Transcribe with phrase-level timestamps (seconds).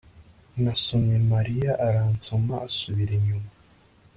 [0.63, 3.49] Nasomye Mariya aransoma asubira inyuma